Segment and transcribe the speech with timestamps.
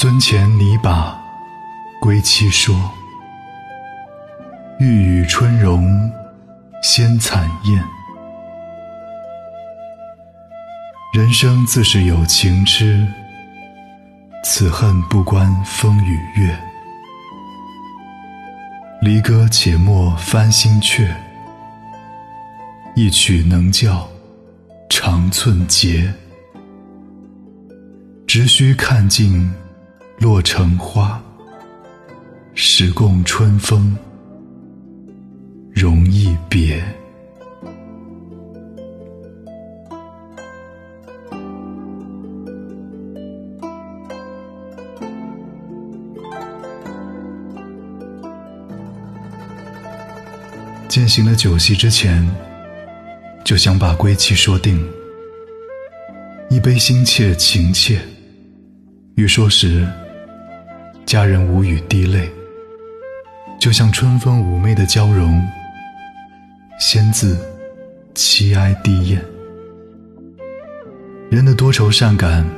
[0.00, 1.14] 尊前拟把
[2.00, 2.74] 归期说，
[4.78, 6.10] 欲与春容
[6.82, 7.84] 先惨燕。
[11.12, 13.06] 人生自是有情痴，
[14.42, 16.58] 此恨不关风与月。
[19.02, 21.14] 离歌且莫翻新阙，
[22.94, 24.08] 一曲能教
[24.88, 26.10] 长寸节。
[28.26, 29.52] 只须看尽。
[30.20, 31.18] 落成花，
[32.52, 33.96] 时共春风，
[35.72, 36.84] 容易别。
[50.86, 52.28] 践行了酒席之前，
[53.42, 54.86] 就想把归期说定。
[56.50, 57.98] 一杯心切情切，
[59.14, 59.88] 欲说时。
[61.06, 62.30] 佳人无语滴泪，
[63.58, 65.42] 就像春风妩媚的娇容，
[66.78, 67.36] 仙字
[68.14, 69.20] 凄哀低咽。
[71.30, 72.48] 人的多愁善感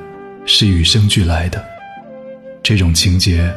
[0.44, 1.64] 是与生俱来的，
[2.62, 3.50] 这种情节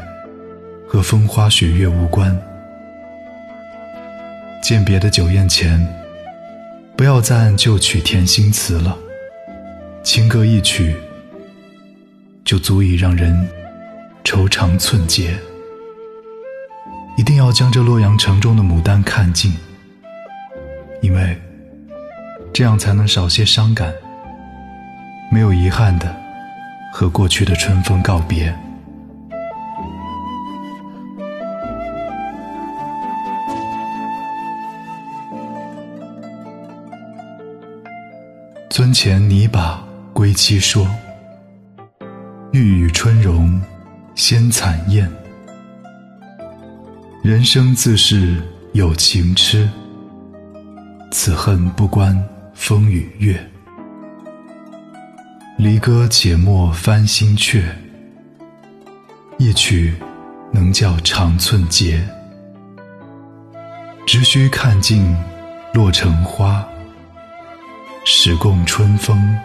[0.88, 2.38] 和风花雪月无关。
[4.64, 5.86] 饯别的酒宴前，
[6.96, 8.98] 不要再按旧曲填新词了，
[10.04, 10.96] 情歌一曲
[12.46, 13.46] 就足以让人。
[14.26, 15.38] 愁肠寸结，
[17.16, 19.56] 一定要将这洛阳城中的牡丹看尽，
[21.00, 21.40] 因为
[22.52, 23.94] 这样才能少些伤感，
[25.32, 26.14] 没有遗憾的
[26.92, 28.54] 和过去的春风告别。
[38.72, 39.82] 樽前拟把
[40.14, 40.90] 归期说，
[42.52, 43.62] 欲与春容。
[44.16, 45.12] 先惨燕，
[47.22, 49.70] 人生自是有情痴，
[51.12, 52.18] 此恨不关
[52.54, 53.38] 风与月。
[55.58, 57.62] 离歌且莫翻新阙，
[59.38, 59.94] 一曲
[60.50, 62.02] 能教长寸节。
[64.08, 65.14] 只须看尽
[65.74, 66.66] 落成花，
[68.06, 69.38] 始共春风，